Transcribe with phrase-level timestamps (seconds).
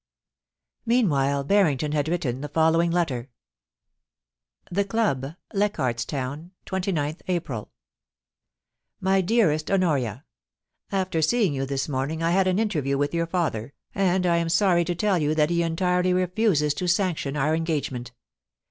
[0.83, 3.29] Meanwhile Barrington had written the following letter:
[3.99, 7.69] * The Club, Leichardt's Town, * 29/// April.
[8.99, 10.25] *My DEAREST HONORIA,
[10.61, 14.49] * After seeing you this morning I had an interview with your father, and am
[14.49, 18.11] sorry to tell you that he entirely refuses to sanction our engagement.